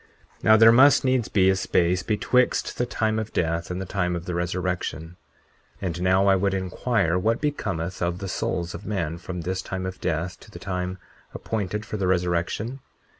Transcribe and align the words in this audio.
40:6 0.39 0.43
Now 0.45 0.57
there 0.57 0.71
must 0.71 1.05
needs 1.05 1.27
be 1.27 1.47
a 1.51 1.55
space 1.55 2.01
betwixt 2.01 2.79
the 2.79 2.87
time 2.87 3.19
of 3.19 3.31
death 3.33 3.69
and 3.69 3.79
the 3.79 3.85
time 3.85 4.15
of 4.15 4.25
the 4.25 4.33
resurrection. 4.33 5.15
40:7 5.79 5.83
And 5.83 6.01
now 6.01 6.25
I 6.25 6.35
would 6.35 6.55
inquire 6.55 7.19
what 7.19 7.39
becometh 7.39 8.01
of 8.01 8.17
the 8.17 8.27
souls 8.27 8.73
of 8.73 8.83
men 8.83 9.19
from 9.19 9.41
this 9.41 9.61
time 9.61 9.85
of 9.85 10.01
death 10.01 10.39
to 10.39 10.49
the 10.49 10.57
time 10.57 10.97
appointed 11.35 11.85
for 11.85 11.97
the 11.97 12.07
resurrection? 12.07 12.79